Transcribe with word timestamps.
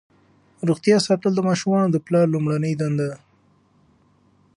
روغتیا 0.67 0.97
ساتل 1.07 1.31
د 1.35 1.39
ماشومانو 1.49 1.87
د 1.91 1.97
پلار 2.05 2.25
لومړنۍ 2.33 2.73
دنده 2.81 3.05
ده. 3.11 3.17